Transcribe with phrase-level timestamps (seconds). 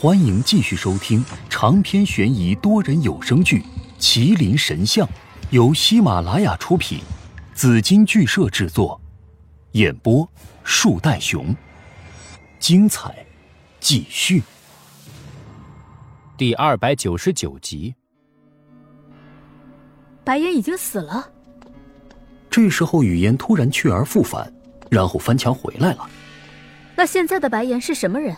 [0.00, 3.58] 欢迎继续收听长篇悬疑多人有声剧
[4.00, 5.06] 《麒麟神像》，
[5.50, 7.00] 由喜马拉雅出品，
[7.52, 8.98] 紫金剧社制作，
[9.72, 10.26] 演播
[10.64, 11.54] 树袋熊。
[12.58, 13.14] 精彩
[13.78, 14.42] 继续，
[16.34, 17.94] 第二百九十九集。
[20.24, 21.30] 白岩已经死了。
[22.48, 24.50] 这时候，语言突然去而复返，
[24.88, 26.08] 然后翻墙回来了。
[26.96, 28.34] 那现在的白岩是什么人？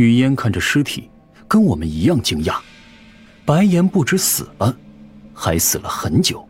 [0.00, 1.10] 雨嫣看着尸体，
[1.46, 2.56] 跟我们一样惊讶。
[3.44, 4.74] 白岩不止死了，
[5.34, 6.42] 还死了很久。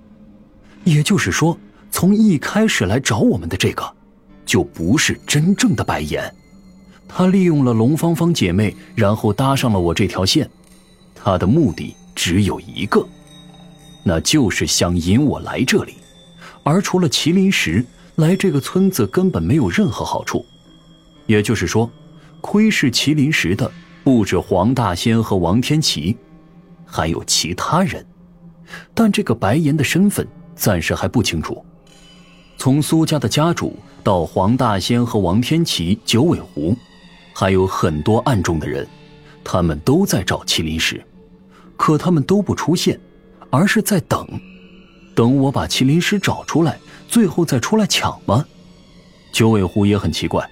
[0.85, 1.59] 也就是说，
[1.91, 3.83] 从一开始来找我们的这个，
[4.47, 6.33] 就不是真正的白岩。
[7.09, 10.49] 他利用了龙芳芳姐妹，然后搭上了我这条线。
[11.13, 13.05] 他的目的只有一个，
[14.05, 15.95] 那就是想引我来这里。
[16.63, 20.47] 而除了麒麟石，来这个村子根本没有任何好处。
[21.27, 21.91] 也就是说。
[22.41, 23.71] 窥视麒麟石的
[24.03, 26.17] 不止黄大仙和王天琪，
[26.85, 28.05] 还有其他人，
[28.95, 31.65] 但这个白岩的身份暂时还不清楚。
[32.57, 36.77] 从苏家的家主到黄大仙和王天琪、九尾狐，
[37.33, 38.87] 还有很多暗中的人，
[39.43, 41.03] 他们都在找麒麟石，
[41.77, 42.99] 可他们都不出现，
[43.51, 44.27] 而是在等，
[45.15, 48.45] 等我把麒麟石找出来，最后再出来抢吗？
[49.33, 50.47] 九尾狐也很奇怪。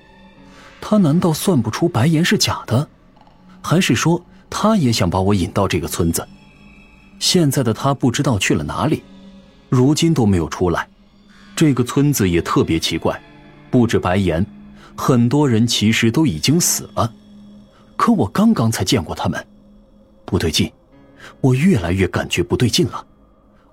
[0.80, 2.88] 他难道算不出白岩是假的，
[3.62, 6.26] 还是说他也想把我引到这个村子？
[7.18, 9.02] 现在的他不知道去了哪里，
[9.68, 10.88] 如今都没有出来。
[11.56, 13.20] 这个村子也特别奇怪，
[13.70, 14.46] 不止白岩，
[14.96, 17.12] 很多人其实都已经死了。
[17.96, 19.44] 可我刚刚才见过他们，
[20.24, 20.72] 不对劲，
[21.40, 23.04] 我越来越感觉不对劲了。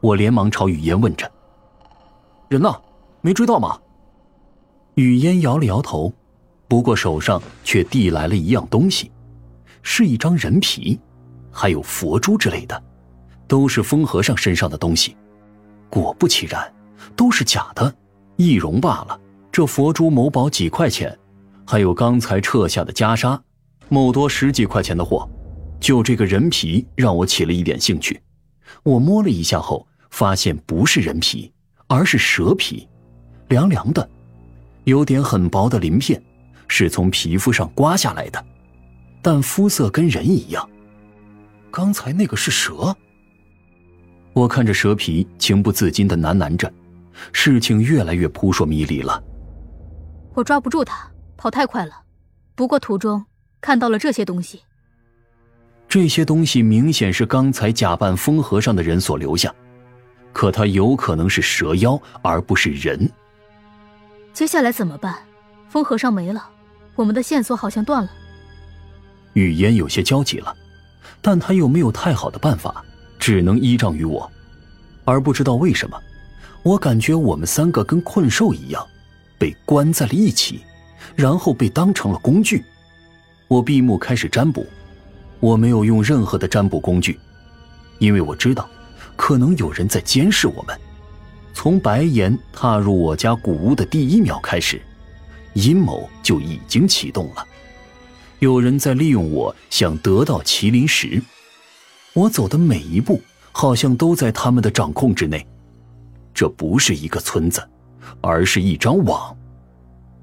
[0.01, 1.31] 我连忙朝雨嫣问着
[2.49, 2.75] ：“人呢？
[3.21, 3.79] 没追到吗？”
[4.95, 6.11] 雨嫣摇了摇头。
[6.67, 9.11] 不过手上却递来了一样东西，
[9.81, 10.99] 是一张人皮，
[11.51, 12.83] 还有佛珠之类的，
[13.47, 15.15] 都是风和尚身上的东西。
[15.89, 16.73] 果不其然，
[17.15, 17.93] 都是假的，
[18.35, 19.19] 易容罢了。
[19.51, 21.17] 这佛珠某宝几块钱，
[21.65, 23.39] 还有刚才撤下的袈裟，
[23.87, 25.29] 某多十几块钱的货。
[25.79, 28.19] 就这个人皮让我起了一点兴趣。
[28.81, 31.51] 我摸了一下后，发现不是人皮，
[31.87, 32.87] 而是蛇皮，
[33.49, 34.09] 凉凉的，
[34.85, 36.21] 有点很薄的鳞片。
[36.67, 38.45] 是从皮肤上刮下来的，
[39.21, 40.67] 但肤色跟人一样。
[41.71, 42.95] 刚才那个是蛇。
[44.33, 46.71] 我看着蛇皮，情不自禁的喃喃着，
[47.31, 49.23] 事情越来越扑朔迷离了。
[50.33, 51.93] 我抓不住他，跑太快了。
[52.55, 53.25] 不过途中
[53.61, 54.61] 看到了这些东西。
[55.87, 59.53] 这些东西明显是刚才假扮风和尚的人所留下，
[60.33, 63.09] 可他有可能是蛇妖，而不是人。
[64.33, 65.15] 接下来怎么办？
[65.69, 66.49] 风和尚没了。
[66.95, 68.09] 我们的线索好像断了。
[69.33, 70.55] 语嫣有些焦急了，
[71.21, 72.83] 但他又没有太好的办法，
[73.19, 74.29] 只能依仗于我。
[75.03, 76.01] 而不知道为什么，
[76.63, 78.85] 我感觉我们三个跟困兽一样，
[79.37, 80.61] 被关在了一起，
[81.15, 82.63] 然后被当成了工具。
[83.47, 84.65] 我闭目开始占卜，
[85.39, 87.19] 我没有用任何的占卜工具，
[87.99, 88.67] 因为我知道，
[89.15, 90.75] 可能有人在监视我们。
[91.53, 94.81] 从白岩踏入我家古屋的第一秒开始。
[95.55, 97.45] 阴谋就已经启动了，
[98.39, 101.21] 有人在利用我，想得到麒麟石。
[102.13, 103.21] 我走的每一步，
[103.53, 105.45] 好像都在他们的掌控之内。
[106.33, 107.65] 这不是一个村子，
[108.19, 109.35] 而是一张网。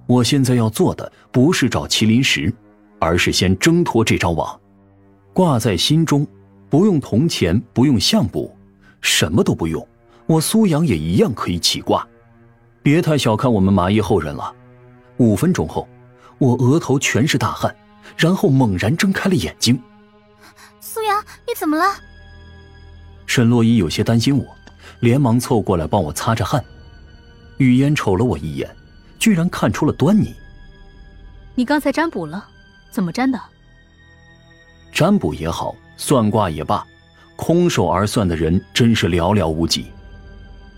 [0.06, 2.53] 我现在要做的，不是找麒麟石，
[2.98, 4.60] 而是先挣脱这张网，
[5.32, 6.26] 挂在心中，
[6.69, 8.54] 不用铜钱，不用相卜，
[9.00, 9.87] 什么都不用，
[10.26, 12.06] 我苏阳也一样可以起卦。
[12.82, 14.54] 别太小看我们麻衣后人了。
[15.18, 15.88] 五分钟后，
[16.38, 17.74] 我额头全是大汗，
[18.16, 19.80] 然后猛然睁开了眼睛。
[20.80, 21.84] 苏阳，你怎么了？
[23.26, 24.44] 沈洛伊有些担心我，
[25.00, 26.62] 连忙凑过来帮我擦着汗。
[27.58, 28.68] 雨嫣瞅了我一眼，
[29.18, 30.34] 居然看出了端倪。
[31.54, 32.48] 你刚才占卜了？
[32.90, 33.40] 怎么占的？
[34.92, 36.84] 占卜也好，算卦也罢，
[37.36, 39.86] 空手而算的人真是寥寥无几。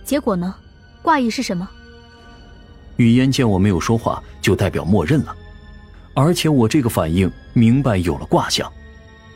[0.05, 0.55] 结果呢？
[1.01, 1.69] 卦意是什么？
[2.97, 5.35] 雨嫣见我没有说话，就代表默认了，
[6.13, 8.71] 而且我这个反应明白有了卦象。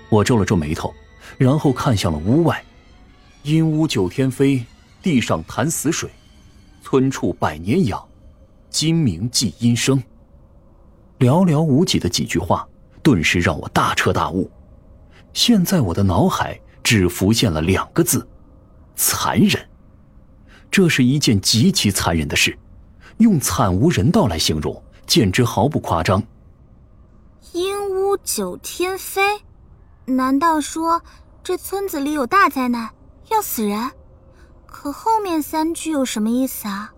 [0.10, 0.94] 我皱了皱眉头，
[1.38, 2.64] 然后看向了屋外
[3.44, 4.66] ：“阴屋九天飞，
[5.02, 6.10] 地上潭死水，
[6.82, 8.04] 村畜百年养，
[8.70, 10.02] 今明即阴生。”
[11.20, 12.68] 寥寥无几的几句话，
[13.04, 14.50] 顿时让我大彻大悟。
[15.34, 18.26] 现在我的脑海只浮现了两个字：
[18.96, 19.64] 残忍。
[20.72, 22.58] 这是一件极其残忍的事。
[23.20, 26.22] 用惨无人道来形容，简直毫不夸张。
[27.52, 29.22] 阴屋九天飞，
[30.06, 31.02] 难道说
[31.44, 32.90] 这村子里有大灾难，
[33.30, 33.92] 要死人？
[34.66, 36.94] 可后面三句有什么意思啊？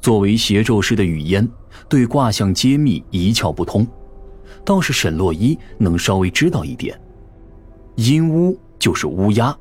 [0.00, 1.46] 作为邪咒师的雨烟，
[1.88, 3.86] 对卦象揭秘一窍不通，
[4.64, 6.98] 倒是沈洛伊能稍微知道一点。
[7.96, 9.54] 阴乌就是乌鸦，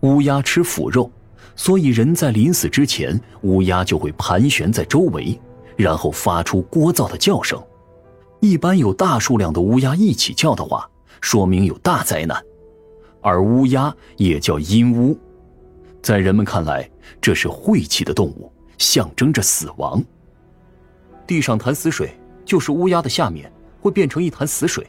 [0.00, 1.10] 乌鸦吃腐肉，
[1.54, 5.38] 所以人在临死之前，乌鸦就会盘旋在周围，
[5.76, 7.62] 然后发出聒噪的叫声。
[8.40, 10.88] 一般有大数量的乌鸦一起叫的话，
[11.20, 12.42] 说明有大灾难。
[13.20, 15.16] 而乌鸦也叫阴乌，
[16.02, 16.90] 在人们看来，
[17.20, 20.02] 这是晦气的动物，象征着死亡。
[21.24, 23.50] 地上潭死水，就是乌鸦的下面
[23.80, 24.84] 会变成一潭死水。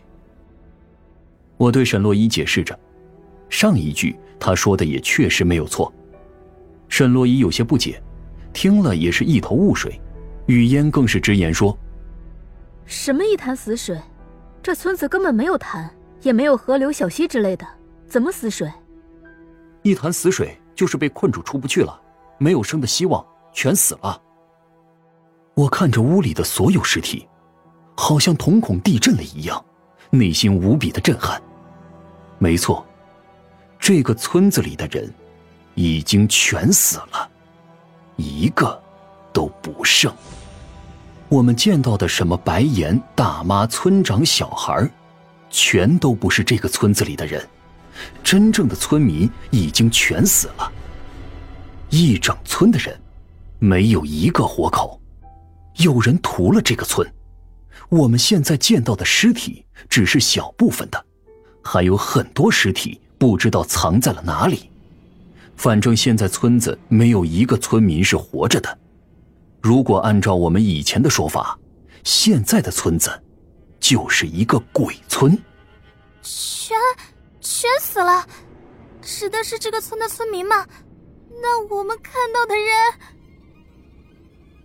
[1.57, 2.77] 我对沈洛伊解释着，
[3.49, 5.94] 上一句他说的也确实没有错。
[6.94, 8.00] 沈洛伊有些不解，
[8.54, 10.00] 听了也是一头雾水。
[10.45, 11.75] 雨烟更是直言说
[12.86, 14.00] ：“什么一潭死水？
[14.62, 15.90] 这村子根本没有潭，
[16.22, 17.66] 也没有河流、小溪之类的，
[18.07, 18.72] 怎么死水？
[19.81, 22.00] 一潭死水就是被困住出不去了，
[22.38, 24.22] 没有生的希望，全死了。”
[25.57, 27.28] 我看着屋里的所有尸体，
[27.98, 29.66] 好像瞳孔地震了一样，
[30.12, 31.42] 内心无比的震撼。
[32.38, 32.86] 没错，
[33.80, 35.12] 这个村子里的人
[35.75, 37.29] 已经全死了，
[38.15, 38.81] 一个
[39.31, 40.13] 都不剩。
[41.29, 44.87] 我们见到的什么白岩大妈、村长、小孩，
[45.49, 47.47] 全都不是这个村子里的人。
[48.23, 50.71] 真正的村民已经全死了，
[51.89, 52.99] 一整村的人
[53.59, 54.99] 没有一个活口。
[55.77, 57.11] 有人屠了这个村，
[57.89, 61.05] 我们现在见到的尸体只是小部分的。
[61.63, 64.69] 还有很多尸体不知道藏在了哪里，
[65.55, 68.79] 反正现在村子没有一个村民是活着的。
[69.61, 71.57] 如果按照我们以前的说法，
[72.03, 73.09] 现在的村子
[73.79, 75.31] 就是一个鬼村。
[76.21, 76.77] 全
[77.39, 78.27] 全死了，
[79.01, 80.65] 指的是这个村的村民吗？
[81.41, 82.65] 那我们看到的人……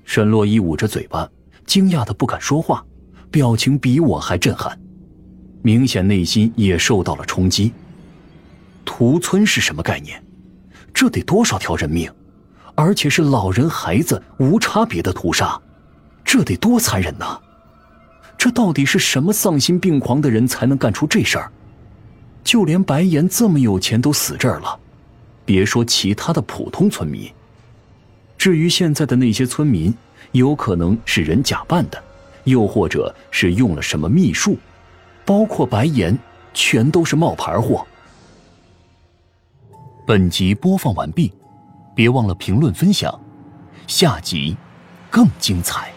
[0.05, 1.29] 沈洛伊捂着嘴巴，
[1.67, 2.85] 惊讶的不敢说话，
[3.31, 4.79] 表情比我还震撼。
[5.63, 7.73] 明显内心也受到了冲击。
[8.85, 10.25] 屠村是什么概念？
[10.99, 12.11] 这得多少条人命？
[12.75, 15.57] 而且是老人孩子无差别的屠杀，
[16.25, 17.39] 这得多残忍呐！
[18.37, 21.53] 这到底是什么丧心病狂的人才能干出这事儿？
[22.43, 24.77] 就连白岩这么有钱都死这儿了，
[25.45, 27.31] 别说其他的普通村民。
[28.37, 29.95] 至于现在的那些村民，
[30.33, 32.03] 有可能是人假扮的，
[32.43, 34.57] 又或者是用了什么秘术。
[35.25, 36.19] 包括白岩，
[36.53, 37.87] 全都是冒牌货。
[40.09, 41.31] 本集播放完毕，
[41.95, 43.21] 别忘了评论分享，
[43.87, 44.57] 下集
[45.11, 45.93] 更精彩。